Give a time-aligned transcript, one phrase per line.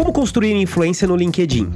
[0.00, 1.70] Como construir influência no LinkedIn?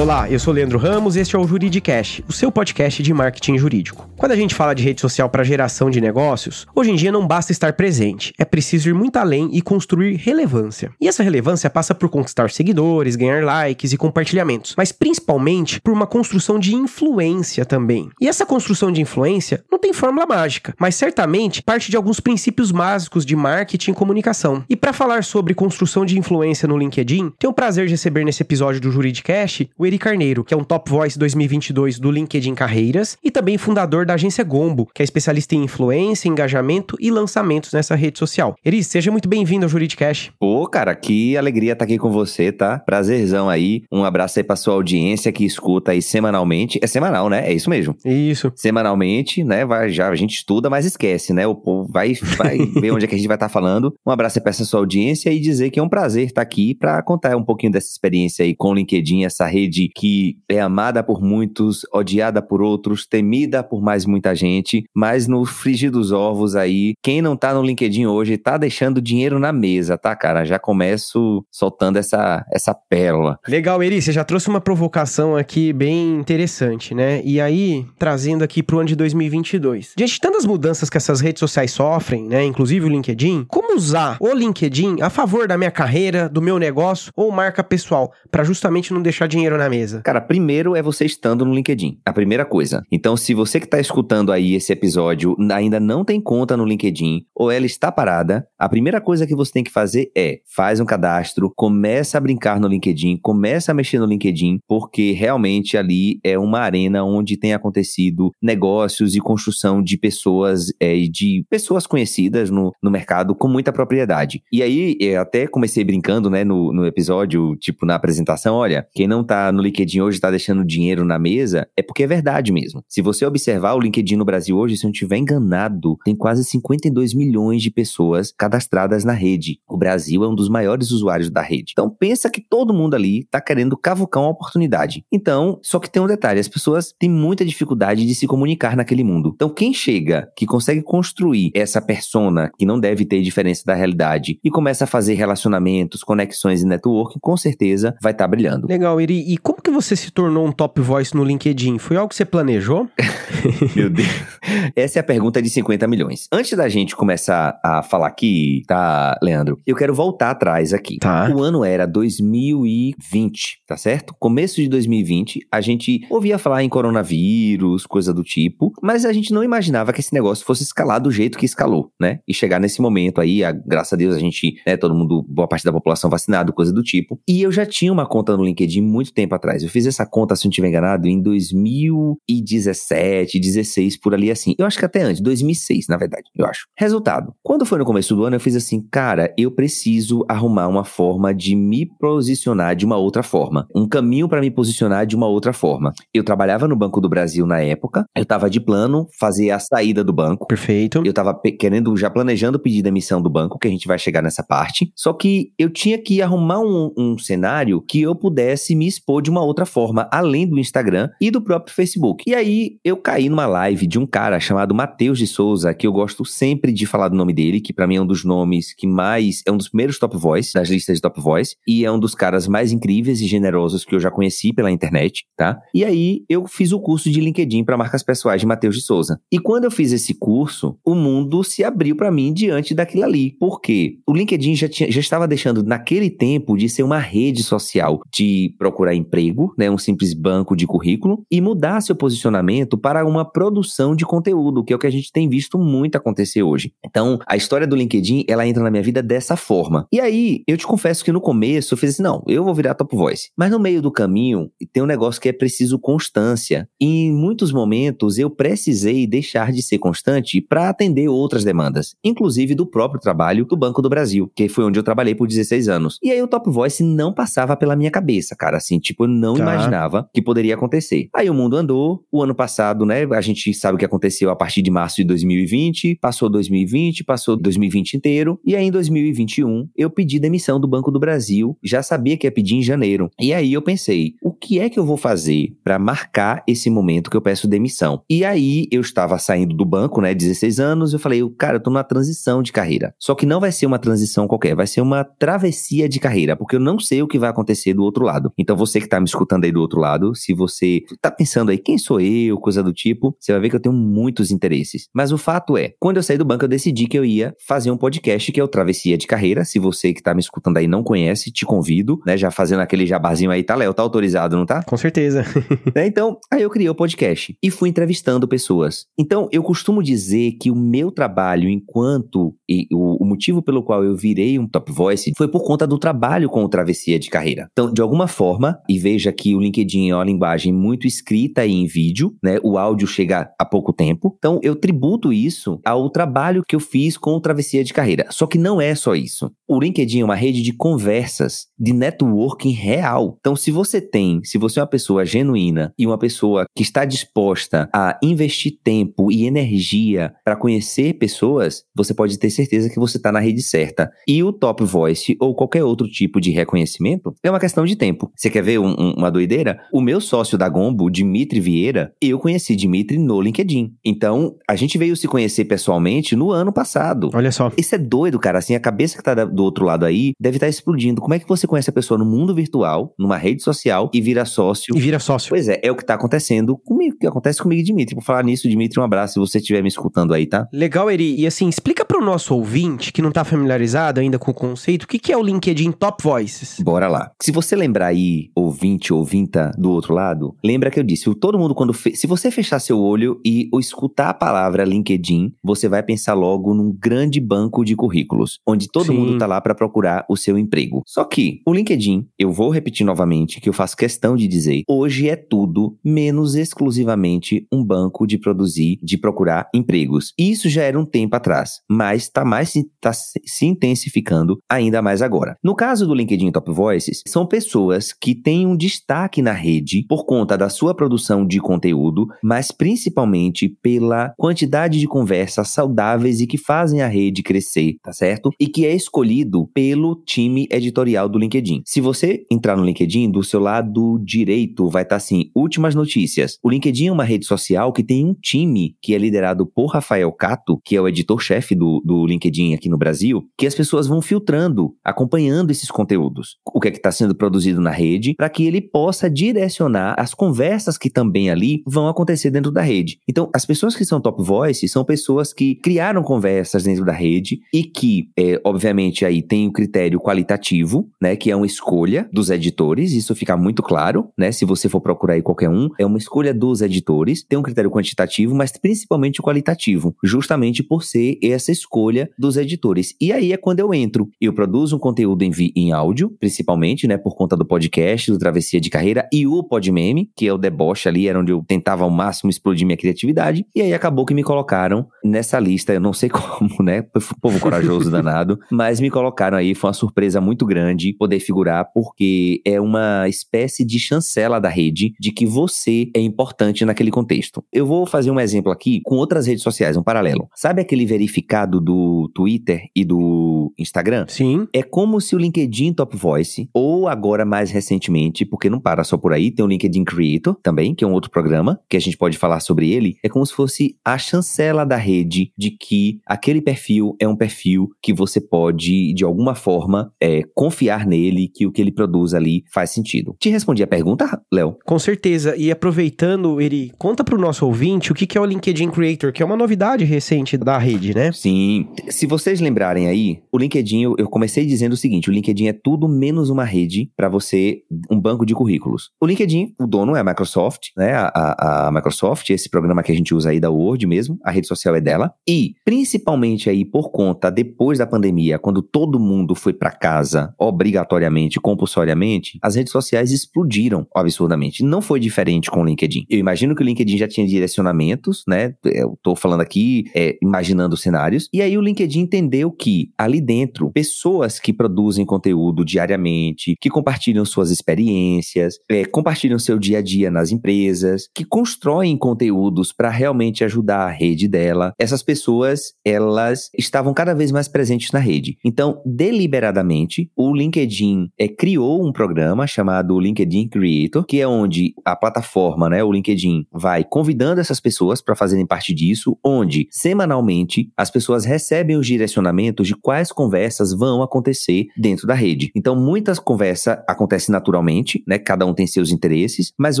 [0.00, 3.58] Olá, eu sou Leandro Ramos e este é o Juridicast, o seu podcast de marketing
[3.58, 4.08] jurídico.
[4.16, 7.26] Quando a gente fala de rede social para geração de negócios, hoje em dia não
[7.26, 10.90] basta estar presente, é preciso ir muito além e construir relevância.
[10.98, 16.06] E essa relevância passa por conquistar seguidores, ganhar likes e compartilhamentos, mas principalmente por uma
[16.06, 18.08] construção de influência também.
[18.18, 22.70] E essa construção de influência não tem fórmula mágica, mas certamente parte de alguns princípios
[22.70, 24.64] básicos de marketing e comunicação.
[24.66, 28.42] E para falar sobre construção de influência no LinkedIn, tenho o prazer de receber nesse
[28.42, 33.18] episódio do Juridicast o Eri Carneiro, que é um Top Voice 2022 do LinkedIn Carreiras
[33.22, 37.94] e também fundador da agência Gombo, que é especialista em influência, engajamento e lançamentos nessa
[37.94, 38.54] rede social.
[38.64, 40.32] Eri, seja muito bem-vindo ao Juridicast.
[40.38, 42.78] Pô, cara, que alegria estar aqui com você, tá?
[42.78, 43.82] Prazerzão aí.
[43.90, 46.78] Um abraço aí pra sua audiência que escuta aí semanalmente.
[46.82, 47.50] É semanal, né?
[47.50, 47.96] É isso mesmo.
[48.04, 48.52] Isso.
[48.54, 49.64] Semanalmente, né?
[49.64, 51.46] Vai, já, a gente estuda, mas esquece, né?
[51.46, 53.94] O povo vai, vai ver onde é que a gente vai estar falando.
[54.06, 56.74] Um abraço aí pra essa sua audiência e dizer que é um prazer estar aqui
[56.74, 61.02] para contar um pouquinho dessa experiência aí com o LinkedIn, essa rede que é amada
[61.02, 66.56] por muitos, odiada por outros, temida por mais muita gente, mas no frigir dos ovos
[66.56, 70.44] aí, quem não tá no LinkedIn hoje tá deixando dinheiro na mesa, tá, cara?
[70.44, 73.38] Já começo soltando essa, essa pérola.
[73.46, 77.20] Legal, Eri, você já trouxe uma provocação aqui bem interessante, né?
[77.24, 79.92] E aí, trazendo aqui pro ano de 2022.
[79.96, 84.16] Diante de tantas mudanças que essas redes sociais sofrem, né, inclusive o LinkedIn, como usar
[84.20, 88.92] o LinkedIn a favor da minha carreira, do meu negócio ou marca pessoal, para justamente
[88.92, 90.00] não deixar dinheiro na na mesa?
[90.02, 91.98] Cara, primeiro é você estando no LinkedIn.
[92.04, 92.82] A primeira coisa.
[92.90, 97.24] Então, se você que está escutando aí esse episódio ainda não tem conta no LinkedIn
[97.34, 100.84] ou ela está parada, a primeira coisa que você tem que fazer é faz um
[100.84, 106.38] cadastro, começa a brincar no LinkedIn, começa a mexer no LinkedIn, porque realmente ali é
[106.38, 112.72] uma arena onde tem acontecido negócios e construção de pessoas é, de pessoas conhecidas no,
[112.82, 114.42] no mercado com muita propriedade.
[114.52, 119.06] E aí, eu até comecei brincando, né, no, no episódio, tipo, na apresentação, olha, quem
[119.06, 122.82] não tá no LinkedIn hoje está deixando dinheiro na mesa, é porque é verdade mesmo.
[122.88, 126.44] Se você observar o LinkedIn no Brasil hoje, se eu não estiver enganado, tem quase
[126.44, 129.58] 52 milhões de pessoas cadastradas na rede.
[129.68, 131.72] O Brasil é um dos maiores usuários da rede.
[131.72, 135.04] Então pensa que todo mundo ali está querendo cavucar uma oportunidade.
[135.12, 139.04] Então, só que tem um detalhe, as pessoas têm muita dificuldade de se comunicar naquele
[139.04, 139.32] mundo.
[139.34, 144.38] Então quem chega, que consegue construir essa persona que não deve ter diferença da realidade
[144.42, 148.66] e começa a fazer relacionamentos, conexões e networking, com certeza vai estar tá brilhando.
[148.66, 149.32] Legal, Iri.
[149.32, 151.78] E como que você se tornou um top voice no LinkedIn?
[151.78, 152.88] Foi algo que você planejou?
[153.74, 154.36] Meu Deus.
[154.74, 156.28] Essa é a pergunta de 50 milhões.
[156.32, 159.60] Antes da gente começar a falar aqui, tá, Leandro?
[159.66, 160.98] Eu quero voltar atrás aqui.
[160.98, 161.30] Tá.
[161.34, 164.14] O ano era 2020, tá certo?
[164.18, 169.32] Começo de 2020, a gente ouvia falar em coronavírus, coisa do tipo, mas a gente
[169.32, 172.20] não imaginava que esse negócio fosse escalar do jeito que escalou, né?
[172.26, 175.48] E chegar nesse momento aí, a, graças a Deus, a gente, né, todo mundo, boa
[175.48, 177.20] parte da população vacinado, coisa do tipo.
[177.28, 179.62] E eu já tinha uma conta no LinkedIn muito tempo atrás.
[179.62, 184.54] Eu fiz essa conta, se não estiver enganado, em 2017, 16, por ali assim.
[184.58, 186.66] Eu acho que até antes, 2006, na verdade, eu acho.
[186.76, 187.34] Resultado.
[187.42, 191.34] Quando foi no começo do ano, eu fiz assim, cara, eu preciso arrumar uma forma
[191.34, 193.66] de me posicionar de uma outra forma.
[193.74, 195.92] Um caminho para me posicionar de uma outra forma.
[196.12, 200.04] Eu trabalhava no Banco do Brasil na época, eu tava de plano fazer a saída
[200.04, 200.46] do banco.
[200.46, 201.02] Perfeito.
[201.04, 204.42] Eu tava querendo, já planejando pedir demissão do banco, que a gente vai chegar nessa
[204.42, 204.90] parte.
[204.94, 209.30] Só que eu tinha que arrumar um, um cenário que eu pudesse me expor de
[209.30, 212.24] uma outra forma, além do Instagram e do próprio Facebook.
[212.26, 215.92] E aí eu caí numa live de um cara chamado Matheus de Souza, que eu
[215.92, 218.86] gosto sempre de falar do nome dele, que para mim é um dos nomes que
[218.86, 221.98] mais é um dos primeiros top voice das listas de top voice e é um
[221.98, 225.58] dos caras mais incríveis e generosos que eu já conheci pela internet, tá?
[225.74, 229.20] E aí eu fiz o curso de LinkedIn para marcas pessoais de Matheus de Souza.
[229.30, 233.32] E quando eu fiz esse curso, o mundo se abriu para mim diante daquilo ali.
[233.38, 233.98] Por quê?
[234.06, 238.54] O LinkedIn já, tinha, já estava deixando naquele tempo de ser uma rede social de
[238.58, 243.94] procurar emprego, né, um simples banco de currículo, e mudar seu posicionamento para uma produção
[243.94, 246.72] de conteúdo, que é o que a gente tem visto muito acontecer hoje.
[246.82, 249.86] Então, a história do LinkedIn, ela entra na minha vida dessa forma.
[249.92, 252.72] E aí, eu te confesso que no começo eu fiz assim, não, eu vou virar
[252.72, 253.28] top voice.
[253.36, 256.66] Mas no meio do caminho, tem um negócio que é preciso constância.
[256.80, 262.54] E em muitos momentos eu precisei deixar de ser constante para atender outras demandas, inclusive
[262.54, 265.98] do próprio trabalho do Banco do Brasil, que foi onde eu trabalhei por 16 anos.
[266.02, 269.34] E aí o top voice não passava pela minha cabeça, cara, assim, tipo eu não
[269.34, 269.42] Tá.
[269.42, 271.10] imaginava que poderia acontecer.
[271.14, 273.04] Aí o mundo andou, o ano passado, né?
[273.16, 277.36] A gente sabe o que aconteceu a partir de março de 2020, passou 2020, passou
[277.36, 282.16] 2020 inteiro, e aí em 2021 eu pedi demissão do Banco do Brasil, já sabia
[282.16, 283.10] que ia pedir em janeiro.
[283.18, 287.10] E aí eu pensei, o que é que eu vou fazer para marcar esse momento
[287.10, 288.02] que eu peço demissão?
[288.08, 291.70] E aí eu estava saindo do banco, né, 16 anos, eu falei, cara, eu tô
[291.70, 292.94] numa transição de carreira.
[292.98, 296.56] Só que não vai ser uma transição qualquer, vai ser uma travessia de carreira, porque
[296.56, 298.32] eu não sei o que vai acontecer do outro lado.
[298.36, 301.58] Então você que tá me escutando aí do outro lado, se você tá pensando aí,
[301.58, 304.88] quem sou eu, coisa do tipo, você vai ver que eu tenho muitos interesses.
[304.94, 307.70] Mas o fato é, quando eu saí do banco, eu decidi que eu ia fazer
[307.70, 309.44] um podcast que é o Travessia de Carreira.
[309.44, 312.86] Se você que tá me escutando aí não conhece, te convido, né, já fazendo aquele
[312.86, 313.74] jabarzinho aí, tá, Léo?
[313.74, 314.62] Tá autorizado, não tá?
[314.62, 315.24] Com certeza.
[315.74, 315.86] Né?
[315.86, 318.86] Então, aí eu criei o podcast e fui entrevistando pessoas.
[318.98, 323.84] Então, eu costumo dizer que o meu trabalho enquanto e o, o motivo pelo qual
[323.84, 327.48] eu virei um top voice foi por conta do trabalho com o travessia de carreira.
[327.52, 331.52] Então, de alguma forma, e veja que o LinkedIn é uma linguagem muito escrita e
[331.52, 332.38] em vídeo, né?
[332.42, 334.14] O áudio chega há pouco tempo.
[334.18, 338.06] Então, eu tributo isso ao trabalho que eu fiz com o travessia de carreira.
[338.10, 339.30] Só que não é só isso.
[339.48, 343.16] O LinkedIn é uma rede de conversas, de networking real.
[343.20, 346.84] Então, se você tem, se você é uma pessoa genuína e uma pessoa que está
[346.84, 352.96] disposta a investir tempo e energia para conhecer pessoas, você pode ter certeza que você
[352.96, 353.90] está na rede certa.
[354.06, 358.10] E o Top Voice ou qualquer outro tipo de reconhecimento é uma questão de tempo.
[358.16, 359.58] Você quer ver um- um- uma doideira?
[359.72, 363.74] O meu sócio da Gombo, Dimitri Vieira, eu conheci Dimitri no LinkedIn.
[363.84, 367.10] Então, a gente veio se conhecer pessoalmente no ano passado.
[367.14, 367.50] Olha só.
[367.56, 368.38] Isso é doido, cara.
[368.38, 371.00] Assim, a cabeça que tá do outro lado aí deve estar explodindo.
[371.00, 374.24] Como é que você conhece a pessoa no mundo virtual, numa rede social e vira
[374.24, 374.76] sócio?
[374.76, 375.30] E vira sócio.
[375.30, 377.94] Pois é, é o que tá acontecendo comigo, que acontece comigo e Dimitri.
[377.94, 380.46] Por falar nisso, Dimitri, um abraço se você estiver me escutando aí, tá?
[380.52, 381.18] Legal, Eri.
[381.20, 384.88] E assim, explica pro nosso ouvinte que não tá familiarizado ainda com o conceito, o
[384.88, 386.60] que, que é o LinkedIn Top Voices?
[386.60, 387.10] Bora lá.
[387.22, 391.38] Se você lembrar aí, ouvinte, ouvinta do outro lado, lembra que eu disse, o- todo
[391.38, 391.72] mundo quando...
[391.72, 391.96] Fe...
[391.96, 396.72] Se você fechar seu olho e escutar a palavra LinkedIn, você vai pensar logo num
[396.72, 398.94] grande banco de currículos, onde todo Sim.
[398.94, 400.82] mundo tá lá para procurar o seu emprego.
[400.86, 405.08] Só que o LinkedIn, eu vou repetir novamente, que eu faço questão de dizer, hoje
[405.08, 410.12] é tudo menos exclusivamente um banco de produzir, de procurar empregos.
[410.18, 415.36] Isso já era um tempo atrás, mas tá mais tá se intensificando ainda mais agora.
[415.42, 420.04] No caso do LinkedIn Top Voices, são pessoas que têm um destaque na rede por
[420.04, 426.36] conta da sua produção de conteúdo, mas principalmente pela quantidade de conversas saudáveis e que
[426.36, 428.32] fazem a rede crescer, tá certo?
[428.40, 431.62] E que é escolhido pelo time editorial do LinkedIn.
[431.64, 436.40] Se você entrar no LinkedIn, do seu lado direito vai estar assim, últimas notícias.
[436.42, 440.10] O LinkedIn é uma rede social que tem um time que é liderado por Rafael
[440.10, 444.02] Cato, que é o editor-chefe do, do LinkedIn aqui no Brasil, que as pessoas vão
[444.02, 446.36] filtrando, acompanhando esses conteúdos.
[446.52, 450.12] O que é que está sendo produzido na rede, para que ele possa direcionar as
[450.12, 452.98] conversas que também ali vão acontecer dentro da rede.
[453.08, 457.40] Então, as pessoas que são top voice são pessoas que criaram conversas dentro da rede
[457.52, 462.30] e que, é, obviamente, aí tem o critério qualitativo, né, que é uma escolha dos
[462.30, 465.98] editores, isso fica muito claro, né, se você for procurar aí qualquer um, é uma
[465.98, 472.10] escolha dos editores, tem um critério quantitativo, mas principalmente qualitativo, justamente por ser essa escolha
[472.18, 472.94] dos editores.
[473.00, 476.96] E aí é quando eu entro, eu produzo um conteúdo em, em áudio, principalmente, né,
[476.96, 480.88] por conta do podcast, do Travessia de Carreira e o Podmeme, que é o deboche
[480.88, 484.22] ali, era onde eu tentava ao máximo explodir minha criatividade, e aí acabou que me
[484.22, 486.82] colocaram nessa lista, eu não sei como, né,
[487.20, 492.40] povo corajoso danado, mas me colocaram aí, foi uma surpresa muito grande poder figurar, porque
[492.44, 497.44] é uma espécie de chancela da rede de que você é importante naquele contexto.
[497.52, 500.28] Eu vou fazer um exemplo aqui com outras redes sociais, um paralelo.
[500.34, 504.06] Sabe aquele verificado do Twitter e do Instagram?
[504.08, 504.46] Sim.
[504.52, 508.96] É como se o LinkedIn Top Voice, ou agora mais recentemente, porque não para só
[508.96, 511.96] por aí, tem o LinkedIn Creator também, que é um outro programa, que a gente
[511.96, 516.40] pode falar sobre ele, é como se fosse a chancela da rede de que aquele
[516.40, 521.52] perfil é um perfil que você pode, de alguma forma, é, confiar nele, que o
[521.52, 523.14] que ele produz ali faz sentido.
[523.18, 524.56] Te respondi a pergunta, Léo?
[524.64, 525.34] Com certeza.
[525.36, 529.22] E aproveitando, Eri, conta pro nosso ouvinte o que, que é o LinkedIn Creator, que
[529.22, 531.12] é uma novidade recente da rede, né?
[531.12, 531.68] Sim.
[531.88, 535.52] Se vocês lembrarem aí, o LinkedIn, eu- eu comecei dizendo o seguinte: o LinkedIn é
[535.52, 538.90] tudo menos uma rede para você, um banco de currículos.
[539.00, 540.92] O LinkedIn, o dono é a Microsoft, né?
[540.94, 544.30] A, a- a Microsoft, esse programa que a gente usa aí da Word mesmo, a
[544.30, 545.12] rede social é dela.
[545.28, 551.40] E, principalmente aí por conta, depois da pandemia, quando todo mundo foi para casa, obrigatoriamente,
[551.40, 554.64] compulsoriamente, as redes sociais explodiram absurdamente.
[554.64, 556.06] Não foi diferente com o LinkedIn.
[556.08, 558.54] Eu imagino que o LinkedIn já tinha direcionamentos, né?
[558.64, 561.28] Eu tô falando aqui, é, imaginando cenários.
[561.32, 567.24] E aí o LinkedIn entendeu que ali dentro, pessoas que produzem conteúdo diariamente, que compartilham
[567.24, 573.42] suas experiências, é, compartilham seu dia a dia nas empresas, que constroem conteúdos para realmente
[573.42, 574.72] ajudar a rede dela.
[574.78, 578.38] Essas pessoas, elas estavam cada vez mais presentes na rede.
[578.44, 584.94] Então, deliberadamente, o LinkedIn é, criou um programa chamado LinkedIn Creator, que é onde a
[584.94, 590.92] plataforma, né, o LinkedIn, vai convidando essas pessoas para fazerem parte disso, onde semanalmente as
[590.92, 595.50] pessoas recebem os direcionamentos de quais conversas vão acontecer dentro da rede.
[595.56, 598.16] Então, muitas conversas acontecem naturalmente, né?
[598.16, 599.80] Cada um tem seus interesses, mas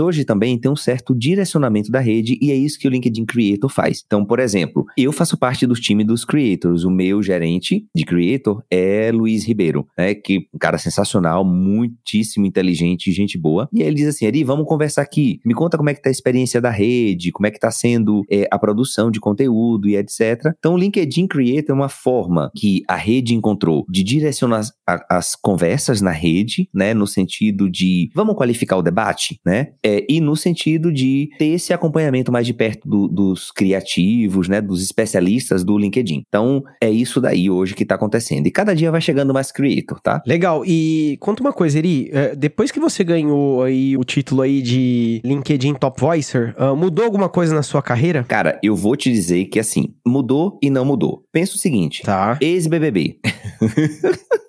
[0.00, 3.70] hoje também tem um certo direcionamento da rede e é isso que o LinkedIn Creator
[3.70, 4.02] faz.
[4.06, 6.84] Então, por exemplo, eu faço parte do time dos creators.
[6.84, 10.14] O meu gerente de creator é Luiz Ribeiro, né?
[10.14, 13.68] Que um cara sensacional, muitíssimo inteligente, gente boa.
[13.72, 15.40] E ele diz assim: Ari, vamos conversar aqui.
[15.44, 18.22] Me conta como é que tá a experiência da rede, como é que tá sendo
[18.30, 20.52] é, a produção de conteúdo e etc.
[20.58, 25.34] Então, o LinkedIn Creator é uma forma que a rede encontrou de direcionar a, as
[25.34, 26.94] conversas na rede, né?
[26.94, 29.68] No sentido de vamos qualificar o debate, né?
[29.84, 34.60] É, e no sentido de ter esse acompanhamento mais de perto do, dos criativos, né?
[34.60, 36.22] Dos especialistas do LinkedIn.
[36.28, 38.46] Então, é isso daí hoje que tá acontecendo.
[38.46, 40.22] E cada dia vai chegando mais creator, tá?
[40.26, 40.64] Legal.
[40.66, 42.10] E conta uma coisa, Eri.
[42.12, 47.04] É, depois que você ganhou aí o título aí de LinkedIn Top Voicer, uh, mudou
[47.04, 48.24] alguma coisa na sua carreira?
[48.24, 51.24] Cara, eu vou te dizer que assim, mudou e não mudou.
[51.32, 52.38] Pensa o seguinte: tá.
[52.40, 53.18] ex-BBB.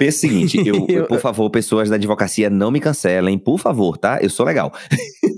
[0.00, 3.98] Pensa o seguinte, eu, eu, por favor, pessoas da advocacia, não me cancelem, por favor,
[3.98, 4.18] tá?
[4.22, 4.72] Eu sou legal.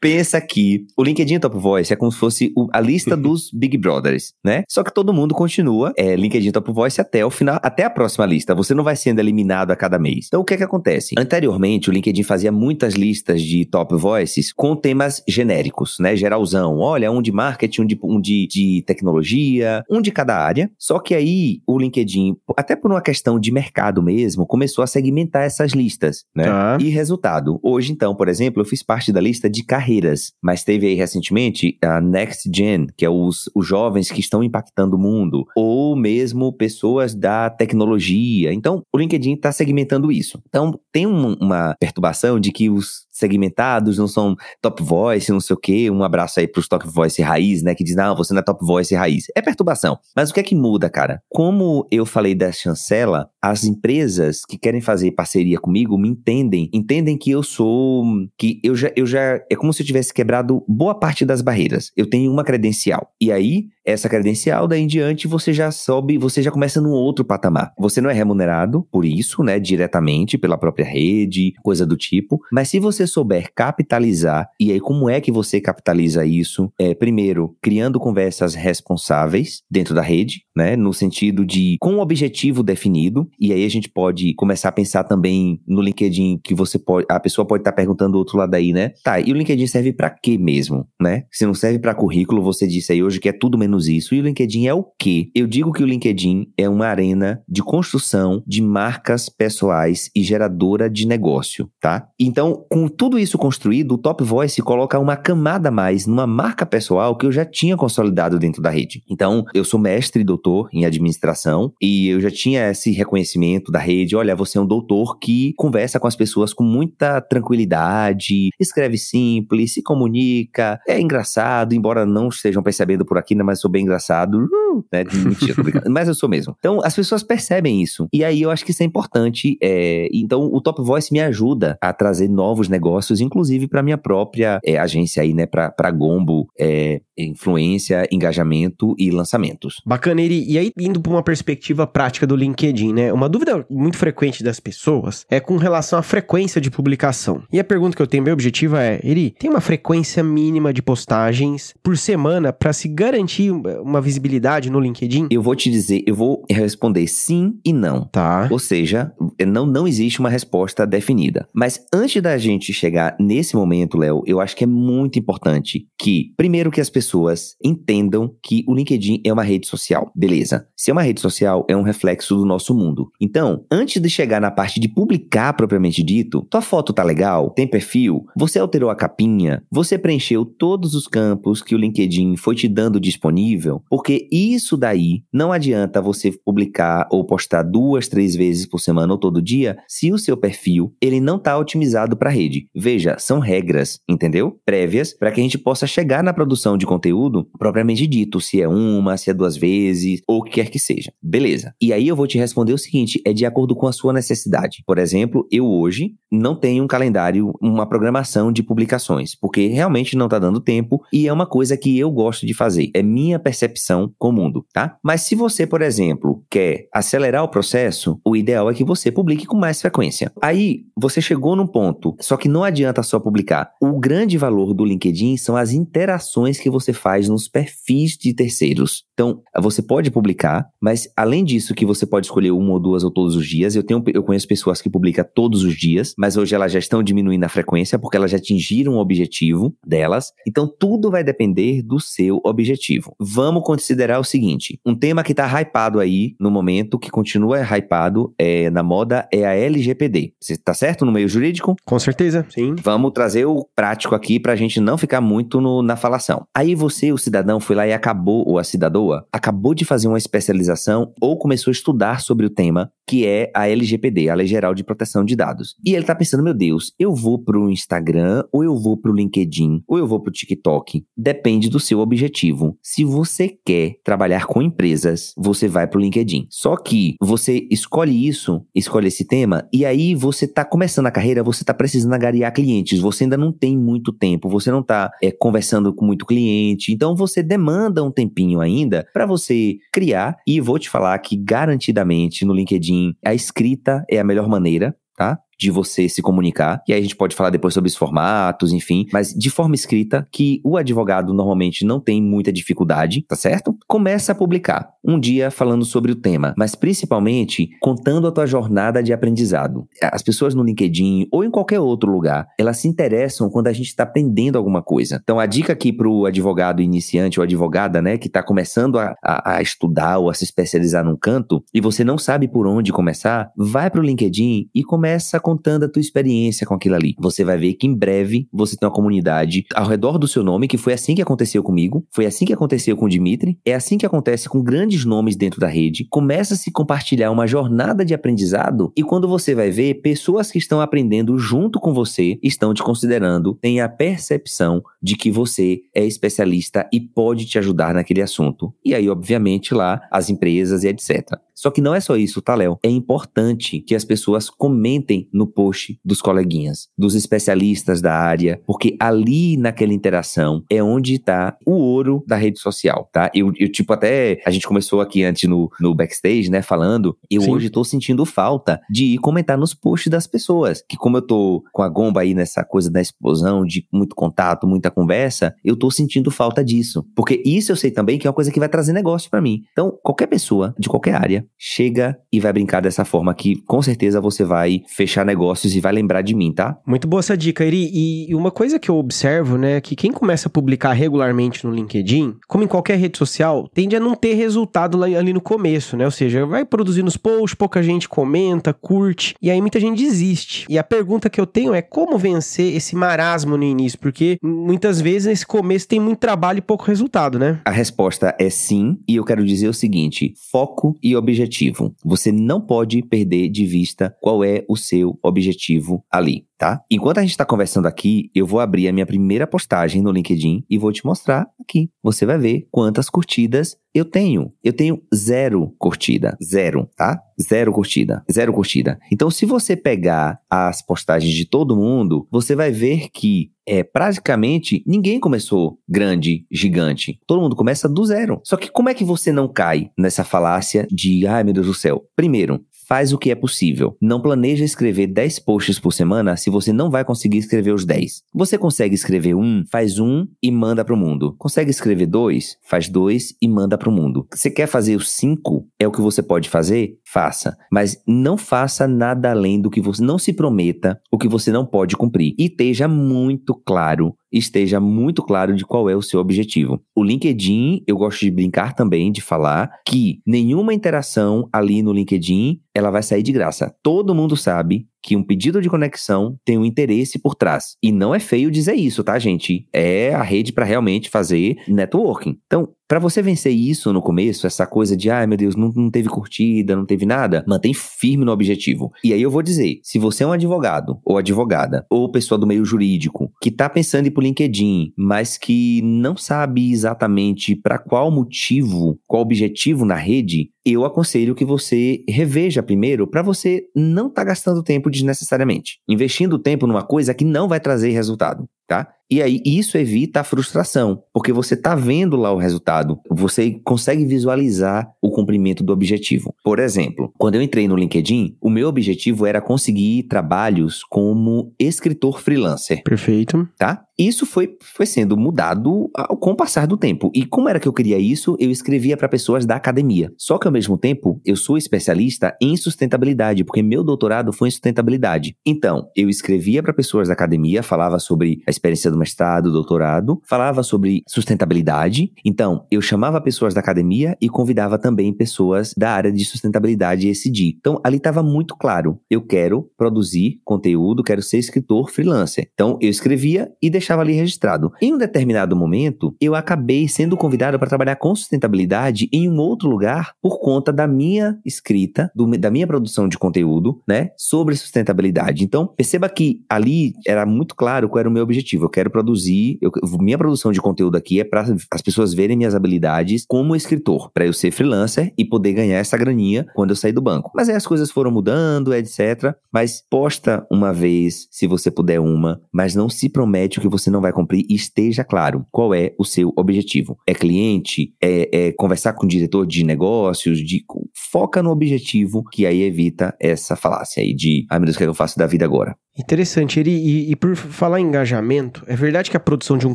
[0.00, 3.76] Pensa que o LinkedIn Top Voice é como se fosse o, a lista dos Big
[3.76, 4.62] Brothers, né?
[4.68, 8.24] Só que todo mundo continua é, LinkedIn Top Voice até o final, até a próxima
[8.24, 8.54] lista.
[8.54, 10.26] Você não vai sendo eliminado a cada mês.
[10.28, 11.16] Então, o que é que acontece?
[11.18, 16.14] Anteriormente, o LinkedIn fazia muitas listas de Top Voices com temas genéricos, né?
[16.14, 16.78] Geralzão.
[16.78, 20.70] Olha, um de marketing, um de, um de, de tecnologia, um de cada área.
[20.78, 25.42] Só que aí, o LinkedIn, até por uma questão de mercado mesmo, começou a segmentar
[25.42, 26.44] essas listas, né?
[26.44, 26.78] Tá.
[26.80, 30.32] E resultado, hoje então, por exemplo, eu fiz parte da lista de carreira carreiras.
[30.42, 34.96] Mas teve aí recentemente a Next Gen, que é os, os jovens que estão impactando
[34.96, 38.52] o mundo, ou mesmo pessoas da tecnologia.
[38.52, 40.40] Então, o LinkedIn está segmentando isso.
[40.48, 45.54] Então, tem um, uma perturbação de que os segmentados, não são top voice, não sei
[45.54, 45.90] o quê.
[45.90, 47.74] Um abraço aí pros top voice raiz, né?
[47.74, 49.24] Que diz, não, você não é top voice raiz.
[49.34, 49.98] É perturbação.
[50.14, 51.20] Mas o que é que muda, cara?
[51.28, 57.16] Como eu falei da chancela, as empresas que querem fazer parceria comigo me entendem, entendem
[57.16, 58.04] que eu sou,
[58.38, 61.90] que eu já, eu já, é como se eu tivesse quebrado boa parte das barreiras.
[61.96, 63.12] Eu tenho uma credencial.
[63.20, 67.24] E aí, essa credencial, daí em diante, você já sobe, você já começa num outro
[67.24, 67.72] patamar.
[67.78, 72.68] Você não é remunerado por isso, né, diretamente pela própria rede, coisa do tipo, mas
[72.68, 76.70] se você souber capitalizar, e aí como é que você capitaliza isso?
[76.78, 82.62] É, primeiro, criando conversas responsáveis dentro da rede, né, no sentido de com um objetivo
[82.62, 87.06] definido, e aí a gente pode começar a pensar também no LinkedIn que você pode,
[87.10, 88.92] a pessoa pode estar tá perguntando do outro lado aí, né?
[89.02, 91.24] Tá, e o LinkedIn serve para quê mesmo, né?
[91.30, 94.14] Se não serve para currículo, você disse aí hoje que é tudo menos isso.
[94.14, 95.30] E o LinkedIn é o quê?
[95.34, 100.88] Eu digo que o LinkedIn é uma arena de construção de marcas pessoais e geradora
[100.90, 102.08] de negócio, tá?
[102.18, 106.66] Então, com tudo isso construído, o Top Voice coloca uma camada a mais numa marca
[106.66, 109.04] pessoal que eu já tinha consolidado dentro da rede.
[109.08, 113.78] Então, eu sou mestre e doutor em administração e eu já tinha esse reconhecimento da
[113.78, 114.16] rede.
[114.16, 119.74] Olha, você é um doutor que conversa com as pessoas com muita tranquilidade, escreve simples,
[119.74, 124.38] se comunica, é engraçado, embora não estejam percebendo por aqui, né, mas sou bem engraçado.
[124.44, 125.04] Uh, né?
[125.04, 125.54] Mentira,
[125.88, 126.56] Mas eu sou mesmo.
[126.58, 128.08] Então, as pessoas percebem isso.
[128.12, 129.56] E aí eu acho que isso é importante.
[129.62, 130.08] É...
[130.12, 132.87] Então, o Top Voice me ajuda a trazer novos negócios,
[133.20, 135.46] inclusive para minha própria é, agência aí, né?
[135.46, 139.82] Para Gombo, é, influência, engajamento e lançamentos.
[139.84, 140.44] Bacana, Eri.
[140.48, 143.12] E aí, indo para uma perspectiva prática do LinkedIn, né?
[143.12, 147.42] Uma dúvida muito frequente das pessoas é com relação à frequência de publicação.
[147.52, 150.82] E a pergunta que eu tenho, meu objetivo é, Eri, tem uma frequência mínima de
[150.82, 155.28] postagens por semana para se garantir uma visibilidade no LinkedIn?
[155.30, 158.04] Eu vou te dizer, eu vou responder sim e não.
[158.04, 158.48] Tá.
[158.50, 159.12] Ou seja,
[159.46, 161.48] não, não existe uma resposta definida.
[161.52, 166.32] Mas antes da gente chegar nesse momento, Léo, eu acho que é muito importante que,
[166.36, 170.10] primeiro, que as pessoas entendam que o LinkedIn é uma rede social.
[170.14, 170.66] Beleza.
[170.76, 173.10] Se é uma rede social, é um reflexo do nosso mundo.
[173.20, 177.50] Então, antes de chegar na parte de publicar propriamente dito, tua foto tá legal?
[177.50, 178.24] Tem perfil?
[178.36, 179.62] Você alterou a capinha?
[179.70, 183.82] Você preencheu todos os campos que o LinkedIn foi te dando disponível?
[183.98, 189.18] porque isso daí não adianta você publicar ou postar duas, três vezes por semana ou
[189.18, 192.57] todo dia se o seu perfil ele não está otimizado para rede.
[192.74, 194.58] Veja, são regras, entendeu?
[194.64, 198.68] Prévias para que a gente possa chegar na produção de conteúdo propriamente dito, se é
[198.68, 201.12] uma, se é duas vezes ou o que quer que seja.
[201.22, 201.74] Beleza.
[201.80, 204.82] E aí eu vou te responder o seguinte, é de acordo com a sua necessidade.
[204.86, 210.26] Por exemplo, eu hoje não tenho um calendário, uma programação de publicações, porque realmente não
[210.26, 212.90] está dando tempo e é uma coisa que eu gosto de fazer.
[212.94, 214.96] É minha percepção com o mundo, tá?
[215.02, 219.46] Mas se você, por exemplo, quer acelerar o processo, o ideal é que você publique
[219.46, 220.32] com mais frequência.
[220.42, 223.70] Aí você chegou num ponto, só que não adianta só publicar.
[223.80, 229.04] O grande valor do LinkedIn são as interações que você faz nos perfis de terceiros.
[229.14, 233.10] Então, você pode publicar, mas além disso que você pode escolher uma ou duas ou
[233.10, 236.54] todos os dias, eu tenho eu conheço pessoas que publicam todos os dias, mas hoje
[236.54, 240.32] elas já estão diminuindo a frequência porque elas já atingiram o objetivo delas.
[240.46, 243.14] Então, tudo vai depender do seu objetivo.
[243.18, 248.32] Vamos considerar o seguinte: um tema que está hypado aí no momento, que continua hypado
[248.38, 250.34] é, na moda, é a LGPD.
[250.40, 251.76] Você tá certo no meio jurídico?
[251.84, 252.74] Com certeza, sim.
[252.82, 256.46] Vamos trazer o prático aqui para a gente não ficar muito no, na falação.
[256.54, 258.88] Aí você, o cidadão, foi lá e acabou, ou a cidadã,
[259.32, 263.68] acabou de fazer uma especialização ou começou a estudar sobre o tema, que é a
[263.68, 265.76] LGPD, a Lei Geral de Proteção de Dados.
[265.84, 269.82] E ele tá pensando, meu Deus, eu vou pro Instagram, ou eu vou pro LinkedIn,
[269.86, 271.04] ou eu vou pro TikTok.
[271.16, 272.76] Depende do seu objetivo.
[272.82, 276.46] Se você quer trabalhar com empresas, você vai pro LinkedIn.
[276.50, 281.42] Só que você escolhe isso, escolhe esse tema, e aí você tá começando a carreira,
[281.42, 285.30] você tá precisando agariar clientes, você ainda não tem muito tempo, você não tá é,
[285.30, 290.78] conversando com muito cliente, então você demanda um tempinho ainda para você criar, e vou
[290.78, 295.38] te falar que garantidamente no LinkedIn a escrita é a melhor maneira, tá?
[295.58, 296.82] De você se comunicar.
[296.86, 300.26] E aí a gente pode falar depois sobre os formatos, enfim, mas de forma escrita,
[300.30, 303.76] que o advogado normalmente não tem muita dificuldade, tá certo?
[303.86, 309.02] Começa a publicar um dia falando sobre o tema, mas principalmente contando a tua jornada
[309.02, 309.86] de aprendizado.
[310.02, 313.88] As pessoas no LinkedIn ou em qualquer outro lugar, elas se interessam quando a gente
[313.88, 315.18] está aprendendo alguma coisa.
[315.22, 319.14] Então a dica aqui para o advogado iniciante ou advogada, né, que está começando a,
[319.22, 322.92] a, a estudar ou a se especializar num canto e você não sabe por onde
[322.92, 327.14] começar, vai para o LinkedIn e começa a contando a tua experiência com aquilo ali.
[327.18, 330.68] Você vai ver que em breve você tem uma comunidade ao redor do seu nome,
[330.68, 333.96] que foi assim que aconteceu comigo, foi assim que aconteceu com o Dimitri, é assim
[333.96, 336.06] que acontece com grandes nomes dentro da rede.
[336.10, 340.58] Começa a se compartilhar uma jornada de aprendizado e quando você vai ver, pessoas que
[340.58, 346.04] estão aprendendo junto com você estão te considerando, têm a percepção de que você é
[346.04, 348.74] especialista e pode te ajudar naquele assunto.
[348.84, 351.38] E aí, obviamente, lá as empresas e etc.
[351.58, 352.78] Só que não é só isso, tá, Léo?
[352.84, 358.96] É importante que as pessoas comentem no post dos coleguinhas, dos especialistas da área, porque
[359.00, 363.30] ali naquela interação é onde está o ouro da rede social, tá?
[363.34, 367.42] Eu, eu, tipo, até a gente começou aqui antes no, no backstage, né, falando, eu
[367.42, 367.52] Sim.
[367.52, 371.62] hoje tô sentindo falta de ir comentar nos posts das pessoas, que como eu tô
[371.72, 375.90] com a gomba aí nessa coisa da explosão, de muito contato, muita conversa, eu tô
[375.90, 377.06] sentindo falta disso.
[377.14, 379.62] Porque isso eu sei também que é uma coisa que vai trazer negócio para mim.
[379.72, 384.20] Então, qualquer pessoa, de qualquer área, chega e vai brincar dessa forma que com certeza
[384.20, 386.78] você vai fechar negócios e vai lembrar de mim, tá?
[386.86, 387.90] Muito boa essa dica, Iri.
[387.92, 392.34] E uma coisa que eu observo, né, que quem começa a publicar regularmente no LinkedIn,
[392.48, 396.04] como em qualquer rede social, tende a não ter resultado ali no começo, né?
[396.04, 400.66] Ou seja, vai produzindo os posts, pouca gente comenta, curte, e aí muita gente desiste.
[400.68, 405.00] E a pergunta que eu tenho é como vencer esse marasmo no início, porque muitas
[405.00, 407.60] vezes nesse começo tem muito trabalho e pouco resultado, né?
[407.64, 411.94] A resposta é sim, e eu quero dizer o seguinte: foco e objetivo.
[412.04, 416.82] Você não pode perder de vista qual é o seu objetivo ali tá?
[416.90, 420.64] Enquanto a gente está conversando aqui, eu vou abrir a minha primeira postagem no LinkedIn
[420.68, 421.88] e vou te mostrar aqui.
[422.02, 424.52] Você vai ver quantas curtidas eu tenho.
[424.62, 426.36] Eu tenho zero curtida.
[426.42, 427.20] Zero, tá?
[427.40, 428.24] Zero curtida.
[428.30, 428.98] Zero curtida.
[429.10, 434.82] Então, se você pegar as postagens de todo mundo, você vai ver que é praticamente
[434.86, 437.20] ninguém começou grande, gigante.
[437.26, 438.40] Todo mundo começa do zero.
[438.44, 441.74] Só que como é que você não cai nessa falácia de, ai meu Deus do
[441.74, 442.04] céu?
[442.16, 443.96] Primeiro, faz o que é possível.
[444.00, 448.22] Não planeja escrever 10 posts por semana se você não vai conseguir escrever os 10.
[448.34, 451.34] Você consegue escrever um, faz um e manda para o mundo.
[451.36, 454.26] Consegue escrever dois, faz dois e manda para o mundo.
[454.32, 455.66] Você quer fazer os cinco?
[455.78, 456.94] É o que você pode fazer?
[457.04, 457.56] Faça.
[457.70, 460.02] Mas não faça nada além do que você.
[460.02, 462.34] Não se prometa o que você não pode cumprir.
[462.38, 466.82] E esteja muito claro esteja muito claro de qual é o seu objetivo.
[466.94, 472.60] O LinkedIn, eu gosto de brincar também, de falar que nenhuma interação ali no LinkedIn
[472.74, 473.74] ela vai sair de graça.
[473.82, 477.76] Todo mundo sabe que um pedido de conexão tem um interesse por trás.
[477.82, 479.66] E não é feio dizer isso, tá, gente?
[479.72, 482.38] É a rede para realmente fazer networking.
[482.46, 485.70] Então, para você vencer isso no começo, essa coisa de, ai ah, meu Deus, não,
[485.76, 488.90] não teve curtida, não teve nada, mantém firme no objetivo.
[489.04, 492.46] E aí eu vou dizer, se você é um advogado ou advogada, ou pessoa do
[492.46, 497.78] meio jurídico, que tá pensando em ir pro LinkedIn, mas que não sabe exatamente para
[497.78, 504.08] qual motivo, qual objetivo na rede, eu aconselho que você reveja primeiro para você não
[504.08, 508.92] estar tá gastando tempo desnecessariamente, investindo tempo numa coisa que não vai trazer resultado, tá?
[509.10, 514.04] E aí isso evita a frustração, porque você está vendo lá o resultado, você consegue
[514.04, 516.34] visualizar o cumprimento do objetivo.
[516.44, 522.20] Por exemplo, quando eu entrei no LinkedIn, o meu objetivo era conseguir trabalhos como escritor
[522.20, 522.82] freelancer.
[522.82, 523.48] Perfeito.
[523.56, 523.84] Tá?
[523.98, 527.10] Isso foi, foi sendo mudado ao, com o passar do tempo.
[527.12, 528.36] E como era que eu queria isso?
[528.38, 530.12] Eu escrevia para pessoas da academia.
[530.16, 534.50] Só que ao mesmo tempo, eu sou especialista em sustentabilidade, porque meu doutorado foi em
[534.52, 535.34] sustentabilidade.
[535.44, 540.62] Então, eu escrevia para pessoas da academia, falava sobre a experiência do mestrado, doutorado, falava
[540.62, 542.12] sobre sustentabilidade.
[542.24, 547.30] Então, eu chamava pessoas da academia e convidava também pessoas da área de sustentabilidade esse
[547.30, 547.52] dia.
[547.56, 548.98] Então, ali estava muito claro.
[549.10, 552.48] Eu quero produzir conteúdo, quero ser escritor freelancer.
[552.52, 554.72] Então, eu escrevia e deixava deixava ali registrado.
[554.80, 559.68] Em um determinado momento, eu acabei sendo convidado para trabalhar com sustentabilidade em um outro
[559.68, 565.42] lugar por conta da minha escrita, do, da minha produção de conteúdo, né, sobre sustentabilidade.
[565.42, 568.66] Então, perceba que ali era muito claro qual era o meu objetivo.
[568.66, 569.70] Eu quero produzir, eu,
[570.00, 574.26] minha produção de conteúdo aqui é para as pessoas verem minhas habilidades como escritor, para
[574.26, 577.30] eu ser freelancer e poder ganhar essa graninha quando eu sair do banco.
[577.34, 579.34] Mas aí as coisas foram mudando, etc.
[579.52, 583.90] Mas posta uma vez, se você puder uma, mas não se promete o que você
[583.90, 586.98] não vai cumprir e esteja claro qual é o seu objetivo.
[587.06, 587.94] É cliente?
[588.02, 590.38] É, é conversar com o diretor de negócios?
[590.38, 590.64] De,
[591.10, 594.84] foca no objetivo, que aí evita essa falácia aí de, ai meu Deus, o é
[594.84, 595.76] que eu faço da vida agora?
[595.98, 599.74] Interessante, ele e, e, por falar em engajamento, é verdade que a produção de um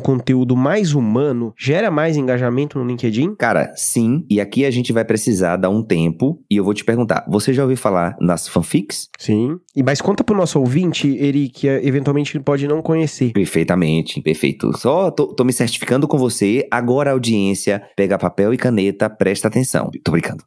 [0.00, 3.34] conteúdo mais humano gera mais engajamento no LinkedIn?
[3.36, 4.24] Cara, sim.
[4.30, 6.42] E aqui a gente vai precisar dar um tempo.
[6.50, 9.08] E eu vou te perguntar: você já ouviu falar nas fanfics?
[9.18, 9.58] Sim.
[9.76, 13.32] E mas conta pro nosso ouvinte, ele que eventualmente pode não conhecer.
[13.32, 14.76] Perfeitamente, perfeito.
[14.78, 16.66] Só tô, tô me certificando com você.
[16.70, 19.90] Agora a audiência pega papel e caneta, presta atenção.
[20.02, 20.42] Tô brincando.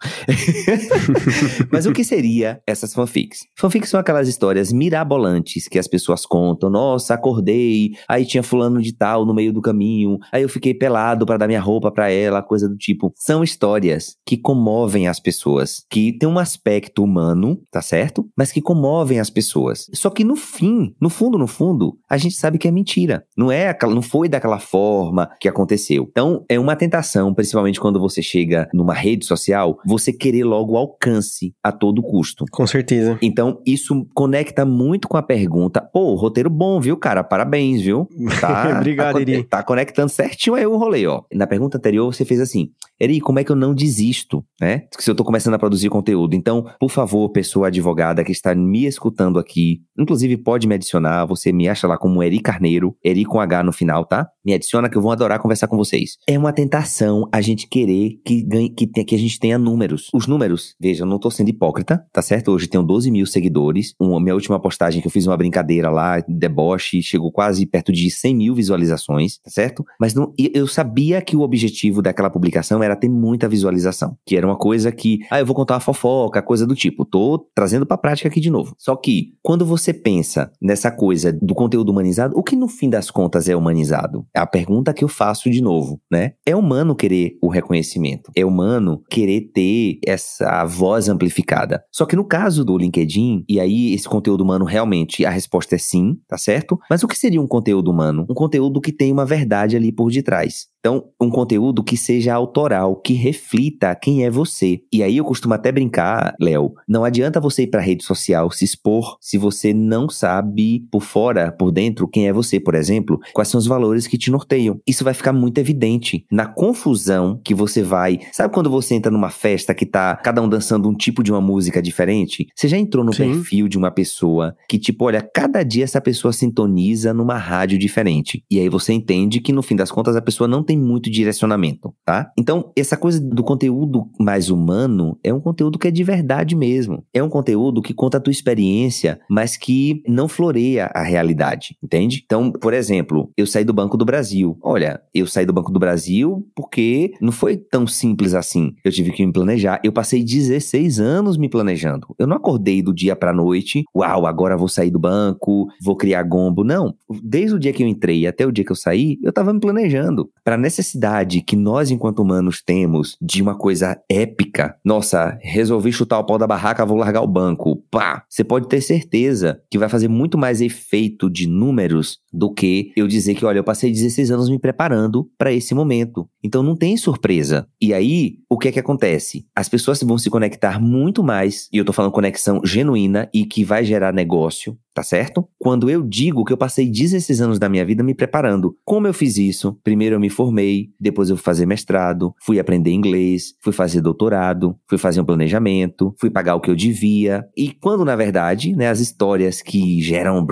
[1.72, 3.42] mas o que seria essas fanfics?
[3.56, 6.70] Fanfics são aquelas histórias mirabolantes que as pessoas contam.
[6.70, 11.26] Nossa, acordei, aí tinha fulano de tal no meio do caminho, aí eu fiquei pelado
[11.26, 13.12] para dar minha roupa para ela, coisa do tipo.
[13.16, 18.28] São histórias que comovem as pessoas, que tem um aspecto humano, tá certo?
[18.38, 19.88] Mas que comovem as pessoas.
[19.94, 23.26] Só que no fim, no fundo, no fundo, a gente sabe que é mentira.
[23.36, 26.08] Não é aquela, não foi daquela forma que aconteceu.
[26.10, 31.54] Então, é uma tentação, principalmente quando você chega numa rede social, você querer logo alcance
[31.64, 32.46] a todo custo.
[32.52, 33.18] Com certeza.
[33.22, 35.82] Então, isso conecta muito com a pergunta pergunta.
[35.82, 37.24] Pô, roteiro bom, viu, cara?
[37.24, 38.08] Parabéns, viu?
[38.42, 39.44] Tá, Obrigado, tá, Eri.
[39.44, 41.24] Tá conectando certinho aí o rolê, ó.
[41.34, 44.84] Na pergunta anterior, você fez assim: Eri, como é que eu não desisto, né?
[44.98, 46.36] Se eu tô começando a produzir conteúdo.
[46.36, 51.52] Então, por favor, pessoa advogada que está me escutando aqui, inclusive pode me adicionar, você
[51.52, 54.28] me acha lá como Eri Carneiro, Eri com H no final, tá?
[54.44, 56.18] Me adiciona que eu vou adorar conversar com vocês.
[56.28, 60.10] É uma tentação a gente querer que, ganhe, que, que a gente tenha números.
[60.14, 62.52] Os números, veja, eu não tô sendo hipócrita, tá certo?
[62.52, 63.94] Hoje tenho 12 mil seguidores.
[64.00, 68.10] Uma, minha última postagem que eu fiz uma brincadeira lá, deboche, chegou quase perto de
[68.10, 69.86] 100 mil visualizações, tá certo?
[70.00, 74.46] Mas não, eu sabia que o objetivo daquela publicação era ter muita visualização, que era
[74.46, 77.06] uma coisa que, ah, eu vou contar uma fofoca, coisa do tipo.
[77.06, 78.76] Tô trazendo pra prática aqui de novo.
[78.78, 83.12] Só que, quando você pensa nessa coisa do conteúdo humanizado, o que no fim das
[83.12, 84.26] contas é humanizado?
[84.36, 86.34] É a pergunta que eu faço de novo, né?
[86.46, 91.84] É humano querer o reconhecimento, é humano querer ter essa voz amplificada.
[91.92, 95.78] Só que no caso do LinkedIn, e aí esse conteúdo humano realmente a resposta é
[95.78, 96.80] sim, tá certo?
[96.90, 98.26] Mas o que seria um conteúdo humano?
[98.30, 100.68] Um conteúdo que tem uma verdade ali por detrás.
[100.80, 104.82] Então, um conteúdo que seja autoral, que reflita quem é você.
[104.92, 108.64] E aí eu costumo até brincar, Léo, não adianta você ir para rede social se
[108.64, 113.50] expor se você não sabe por fora, por dentro, quem é você, por exemplo, quais
[113.50, 114.80] são os valores que te norteiam.
[114.88, 118.20] Isso vai ficar muito evidente na confusão que você vai.
[118.32, 121.42] Sabe quando você entra numa festa que tá cada um dançando um tipo de uma
[121.42, 122.48] música diferente?
[122.56, 123.34] Você já entrou no Sim.
[123.34, 128.44] perfil de uma pessoa que, tipo, olha, cada dia essa pessoa sintoniza numa rádio diferente.
[128.50, 131.94] E aí você entende que no fim das contas a pessoa não tem muito direcionamento,
[132.06, 132.32] tá?
[132.38, 137.04] Então, essa coisa do conteúdo mais humano é um conteúdo que é de verdade mesmo.
[137.14, 142.22] É um conteúdo que conta a tua experiência, mas que não floreia a realidade, entende?
[142.26, 144.58] Então, por exemplo, eu saí do Banco do Brasil.
[144.62, 148.74] Olha, eu saí do Banco do Brasil porque não foi tão simples assim.
[148.84, 149.80] Eu tive que me planejar.
[149.84, 152.08] Eu passei 16 anos me planejando.
[152.20, 156.24] Eu não acordei do dia pra noite, uau, agora vou sair do banco, vou criar
[156.24, 156.64] gombo.
[156.64, 156.94] Não.
[157.24, 159.60] Desde o dia que eu entrei até o dia que eu saí, eu tava me
[159.60, 160.30] planejando.
[160.44, 166.18] Para a necessidade que nós, enquanto humanos, temos de uma coisa épica, nossa, resolvi chutar
[166.18, 167.84] o pau da barraca, vou largar o banco.
[167.90, 168.24] Pá!
[168.30, 173.08] Você pode ter certeza que vai fazer muito mais efeito de números do que eu
[173.08, 176.30] dizer que, olha, eu passei 16 anos me preparando para esse momento.
[176.44, 177.68] Então não tem surpresa.
[177.82, 179.46] E aí, o que é que acontece?
[179.56, 183.64] As pessoas vão se conectar muito mais, e eu tô falando conexão genuína e que
[183.64, 185.48] vai gerar negócio, tá certo?
[185.60, 188.76] Quando eu digo que eu passei 16 anos da minha vida me preparando.
[188.86, 189.78] Como eu fiz isso?
[189.84, 194.76] Primeiro eu me formei, depois eu fui fazer mestrado, fui aprender inglês, fui fazer doutorado,
[194.88, 197.46] fui fazer um planejamento, fui pagar o que eu devia.
[197.56, 200.46] E quando na verdade, né, as histórias que geram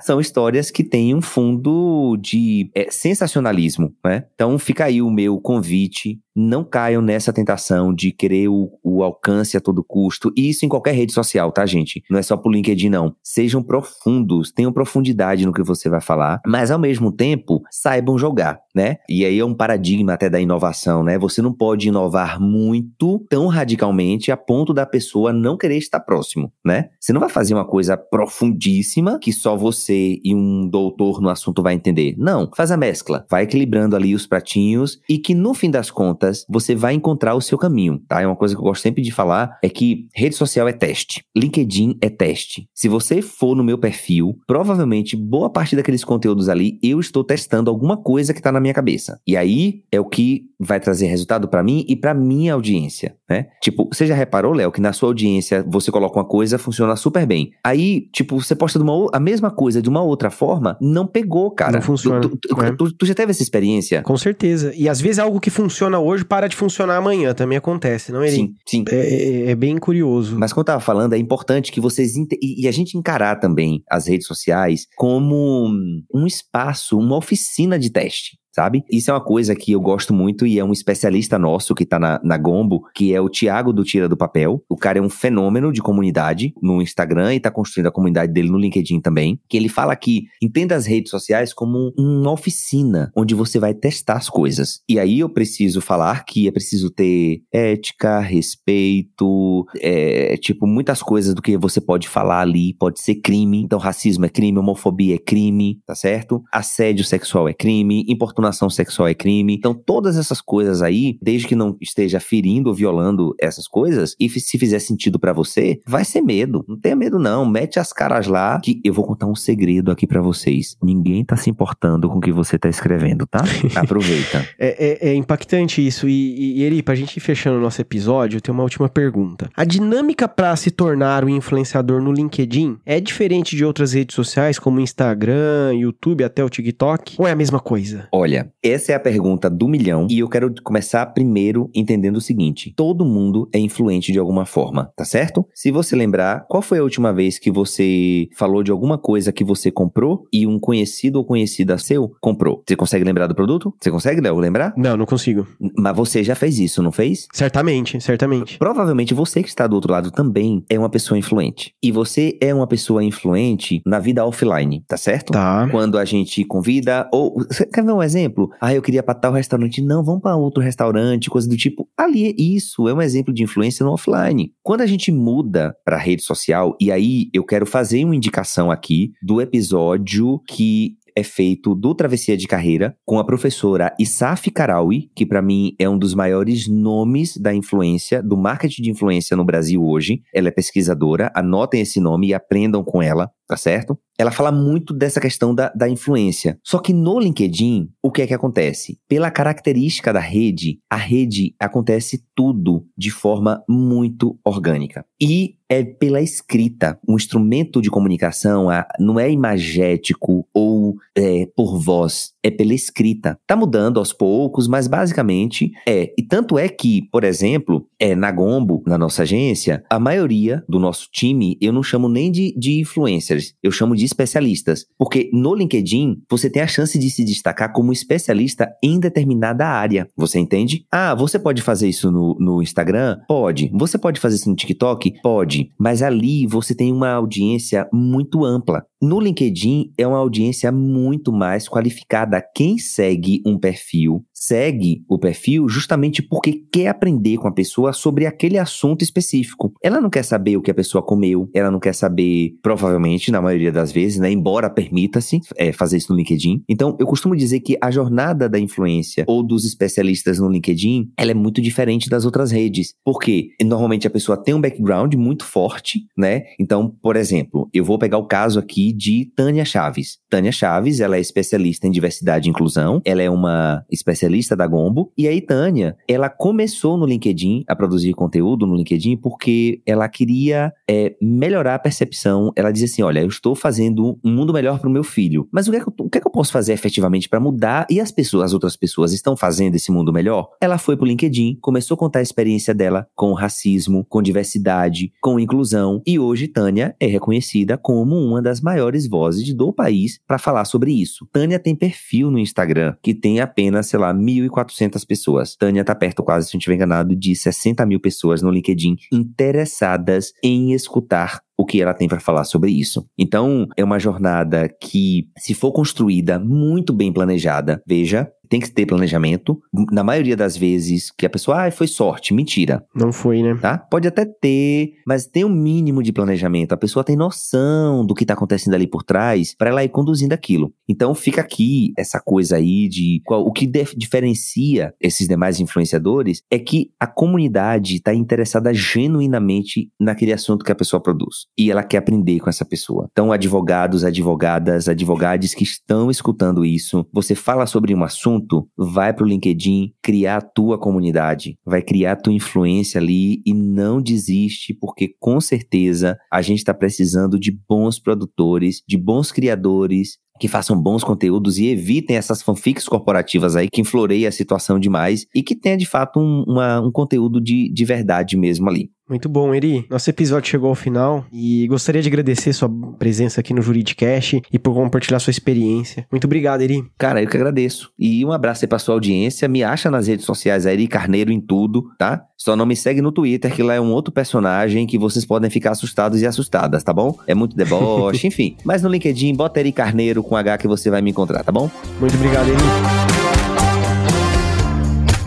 [0.00, 4.24] são histórias que têm um fundo de é, sensacionalismo, né?
[4.34, 9.56] Então fica aí o meu convite não caiam nessa tentação de querer o, o, alcance
[9.56, 10.32] a todo custo.
[10.36, 12.02] E isso em qualquer rede social, tá, gente?
[12.08, 13.14] Não é só pro LinkedIn, não.
[13.22, 18.60] Sejam profundos, tenham profundidade no que você vai falar, mas ao mesmo tempo saibam jogar,
[18.74, 18.98] né?
[19.08, 21.18] E aí é um paradigma até da inovação, né?
[21.18, 26.52] Você não pode inovar muito, tão radicalmente, a ponto da pessoa não querer estar próximo,
[26.64, 26.90] né?
[27.00, 31.62] Você não vai fazer uma coisa profundíssima que só você e um doutor no assunto
[31.62, 32.14] vai entender.
[32.16, 33.26] Não, faz a mescla.
[33.28, 37.40] Vai equilibrando ali os pratinhos e que no fim das contas você vai encontrar o
[37.40, 38.20] seu caminho, tá?
[38.20, 41.22] É uma coisa que eu gosto sempre de falar, é que rede social é teste,
[41.36, 42.68] LinkedIn é teste.
[42.74, 47.70] Se você for no meu perfil, provavelmente boa parte daqueles conteúdos ali eu estou testando
[47.70, 49.20] alguma coisa que tá na minha cabeça.
[49.26, 53.46] E aí é o que vai trazer resultado para mim e para minha audiência, né?
[53.62, 57.24] Tipo, você já reparou, Léo, que na sua audiência você coloca uma coisa, funciona super
[57.26, 57.52] bem.
[57.62, 61.72] Aí, tipo, você posta uma, a mesma coisa de uma outra forma, não pegou, cara.
[61.72, 62.20] Não funciona.
[62.20, 62.72] Tu, tu, é.
[62.72, 64.02] tu, tu já teve essa experiência?
[64.02, 64.72] Com certeza.
[64.74, 68.22] E às vezes é algo que funciona hoje para de funcionar amanhã, também acontece, não
[68.22, 68.28] é?
[68.28, 68.84] Sim, sim.
[68.90, 70.38] É, é, é, bem curioso.
[70.38, 73.82] Mas como eu tava falando, é importante que vocês e, e a gente encarar também
[73.90, 75.68] as redes sociais como
[76.12, 78.84] um espaço, uma oficina de teste sabe?
[78.90, 81.96] Isso é uma coisa que eu gosto muito e é um especialista nosso que tá
[81.96, 84.60] na, na Gombo, que é o Tiago do Tira do Papel.
[84.68, 88.50] O cara é um fenômeno de comunidade no Instagram e tá construindo a comunidade dele
[88.50, 89.38] no LinkedIn também.
[89.48, 94.16] Que ele fala que entenda as redes sociais como uma oficina onde você vai testar
[94.16, 94.80] as coisas.
[94.88, 101.32] E aí eu preciso falar que é preciso ter ética, respeito, é, tipo, muitas coisas
[101.32, 103.62] do que você pode falar ali pode ser crime.
[103.62, 106.42] Então, racismo é crime, homofobia é crime, tá certo?
[106.52, 109.54] Assédio sexual é crime, importunação importunação sexual é crime.
[109.54, 114.28] Então, todas essas coisas aí, desde que não esteja ferindo ou violando essas coisas, e
[114.28, 116.64] se fizer sentido para você, vai ser medo.
[116.68, 117.46] Não tenha medo, não.
[117.46, 120.76] Mete as caras lá, que eu vou contar um segredo aqui para vocês.
[120.82, 123.44] Ninguém tá se importando com o que você tá escrevendo, tá?
[123.76, 124.46] Aproveita.
[124.58, 126.08] é, é, é, impactante isso.
[126.08, 129.50] E, e Eri, pra gente ir fechando o nosso episódio, eu tenho uma última pergunta.
[129.56, 134.58] A dinâmica para se tornar um influenciador no LinkedIn é diferente de outras redes sociais,
[134.58, 137.16] como Instagram, YouTube, até o TikTok?
[137.18, 138.08] Ou é a mesma coisa?
[138.12, 142.20] Olha, Olha, essa é a pergunta do milhão e eu quero começar primeiro entendendo o
[142.20, 145.46] seguinte: todo mundo é influente de alguma forma, tá certo?
[145.54, 149.42] Se você lembrar, qual foi a última vez que você falou de alguma coisa que
[149.42, 152.62] você comprou e um conhecido ou conhecida seu comprou?
[152.66, 153.74] Você consegue lembrar do produto?
[153.80, 154.72] Você consegue, Léo, lembrar?
[154.76, 155.46] Não, não consigo.
[155.76, 157.26] Mas você já fez isso, não fez?
[157.32, 158.58] Certamente, certamente.
[158.58, 161.72] Provavelmente você que está do outro lado também é uma pessoa influente.
[161.82, 165.32] E você é uma pessoa influente na vida offline, tá certo?
[165.32, 165.68] Tá.
[165.70, 167.36] Quando a gente convida, ou.
[167.72, 168.17] Quer ver um exemplo?
[168.18, 171.88] Exemplo, ah, eu queria para tal restaurante, não, vamos para outro restaurante, coisa do tipo.
[171.96, 174.52] Ali, isso é um exemplo de influência no offline.
[174.62, 179.12] Quando a gente muda para rede social, e aí eu quero fazer uma indicação aqui
[179.22, 185.26] do episódio que é feito do Travessia de Carreira com a professora Isaf Karawi, que
[185.26, 189.82] para mim é um dos maiores nomes da influência, do marketing de influência no Brasil
[189.82, 190.22] hoje.
[190.32, 193.98] Ela é pesquisadora, anotem esse nome e aprendam com ela tá certo?
[194.18, 196.58] Ela fala muito dessa questão da, da influência.
[196.62, 198.98] Só que no LinkedIn, o que é que acontece?
[199.08, 205.04] Pela característica da rede, a rede acontece tudo de forma muito orgânica.
[205.20, 206.98] E é pela escrita.
[207.06, 212.32] Um instrumento de comunicação não é imagético ou é, por voz.
[212.48, 213.38] É pela escrita.
[213.46, 216.14] Tá mudando aos poucos, mas basicamente é.
[216.16, 220.78] E tanto é que, por exemplo, é na Gombo, na nossa agência, a maioria do
[220.78, 224.86] nosso time, eu não chamo nem de, de influencers, eu chamo de especialistas.
[224.96, 230.08] Porque no LinkedIn, você tem a chance de se destacar como especialista em determinada área.
[230.16, 230.86] Você entende?
[230.90, 233.18] Ah, você pode fazer isso no, no Instagram?
[233.28, 233.70] Pode.
[233.74, 235.20] Você pode fazer isso no TikTok?
[235.22, 235.70] Pode.
[235.78, 238.84] Mas ali você tem uma audiência muito ampla.
[239.00, 242.42] No LinkedIn é uma audiência muito mais qualificada.
[242.42, 248.24] Quem segue um perfil, segue o perfil justamente porque quer aprender com a pessoa sobre
[248.24, 249.72] aquele assunto específico.
[249.82, 253.42] Ela não quer saber o que a pessoa comeu, ela não quer saber, provavelmente, na
[253.42, 254.30] maioria das vezes, né?
[254.30, 256.62] Embora permita-se é, fazer isso no LinkedIn.
[256.68, 261.32] Então, eu costumo dizer que a jornada da influência ou dos especialistas no LinkedIn, ela
[261.32, 262.94] é muito diferente das outras redes.
[263.04, 266.42] Porque normalmente a pessoa tem um background muito forte, né?
[266.60, 270.18] Então, por exemplo, eu vou pegar o caso aqui de Tânia Chaves.
[270.30, 275.12] Tânia Chaves, ela é especialista em diversidade e inclusão, ela é uma especialista da Gombo,
[275.16, 280.72] e aí Tânia, ela começou no LinkedIn a produzir conteúdo no LinkedIn porque ela queria
[280.88, 282.52] é, melhorar a percepção.
[282.54, 285.66] Ela dizia assim: olha, eu estou fazendo um mundo melhor para o meu filho, mas
[285.66, 287.86] o que, é que eu, o que, é que eu posso fazer efetivamente para mudar
[287.90, 290.50] e as pessoas, as outras pessoas estão fazendo esse mundo melhor?
[290.60, 295.40] Ela foi pro LinkedIn, começou a contar a experiência dela com racismo, com diversidade, com
[295.40, 300.64] inclusão, e hoje Tânia é reconhecida como uma das maiores vozes do país para falar
[300.64, 301.26] sobre isso.
[301.32, 305.56] Tânia tem perfil no Instagram que tem apenas, sei lá, 1.400 pessoas.
[305.56, 310.32] Tânia tá perto quase, se não estiver enganado, de 60 mil pessoas no LinkedIn interessadas
[310.42, 313.04] em escutar o que ela tem para falar sobre isso.
[313.18, 318.86] Então, é uma jornada que, se for construída muito bem planejada, veja, tem que ter
[318.86, 319.60] planejamento.
[319.92, 322.34] Na maioria das vezes que a pessoa, ah, foi sorte.
[322.34, 322.84] Mentira.
[322.94, 323.56] Não foi, né?
[323.60, 323.78] Tá?
[323.78, 326.72] Pode até ter, mas tem um mínimo de planejamento.
[326.72, 330.32] A pessoa tem noção do que tá acontecendo ali por trás para ela ir conduzindo
[330.32, 330.72] aquilo.
[330.88, 336.58] Então fica aqui essa coisa aí de qual, o que diferencia esses demais influenciadores é
[336.58, 341.98] que a comunidade está interessada genuinamente naquele assunto que a pessoa produz e ela quer
[341.98, 343.08] aprender com essa pessoa.
[343.12, 348.37] Então advogados, advogadas, advogados que estão escutando isso, você fala sobre um assunto
[348.76, 354.00] vai pro LinkedIn, criar a tua comunidade, vai criar a tua influência ali e não
[354.00, 360.48] desiste, porque com certeza a gente está precisando de bons produtores, de bons criadores, que
[360.48, 365.42] façam bons conteúdos e evitem essas fanfics corporativas aí que infloreiam a situação demais e
[365.42, 368.90] que tenha de fato um, uma, um conteúdo de, de verdade mesmo ali.
[369.08, 369.86] Muito bom, Eri.
[369.88, 372.68] Nosso episódio chegou ao final e gostaria de agradecer sua
[372.98, 376.06] presença aqui no Juridicast e por compartilhar sua experiência.
[376.10, 376.84] Muito obrigado, Eri.
[376.98, 377.90] Cara, eu que agradeço.
[377.98, 379.48] E um abraço aí pra sua audiência.
[379.48, 382.24] Me acha nas redes sociais, Eri Carneiro em tudo, tá?
[382.36, 385.50] Só não me segue no Twitter, que lá é um outro personagem que vocês podem
[385.50, 387.18] ficar assustados e assustadas, tá bom?
[387.26, 388.56] É muito deboche, enfim.
[388.64, 391.70] Mas no LinkedIn, bota Eri Carneiro com H que você vai me encontrar, tá bom?
[391.98, 393.17] Muito obrigado, Eri.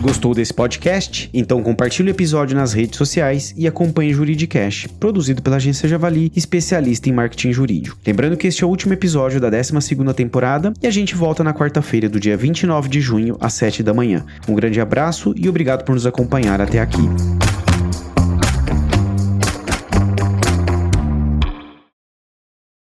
[0.02, 1.30] Gostou desse podcast?
[1.32, 6.32] Então compartilhe o episódio nas redes sociais e acompanhe o Juridicast, produzido pela agência Javali,
[6.34, 7.96] especialista em marketing jurídico.
[8.04, 11.54] Lembrando que este é o último episódio da 12ª temporada e a gente volta na
[11.54, 14.26] quarta-feira do dia 29 de junho às 7 da manhã.
[14.48, 17.08] Um grande abraço e obrigado por nos acompanhar até aqui.